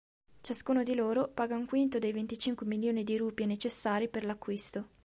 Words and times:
Ciascuno 0.41 0.81
di 0.81 0.95
loro 0.95 1.27
paga 1.27 1.55
un 1.55 1.67
quinto 1.67 1.99
dei 1.99 2.11
venticinque 2.11 2.65
milioni 2.65 3.03
di 3.03 3.17
rupie 3.17 3.45
necessari 3.45 4.09
per 4.09 4.25
l'acquisto. 4.25 4.87